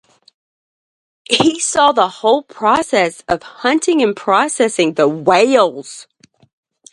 [1.29, 6.07] He saw the whole process of hunting and processing the whales.